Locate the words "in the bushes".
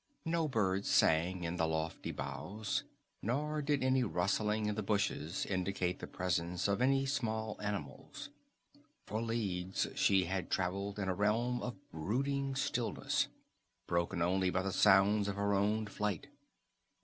4.65-5.45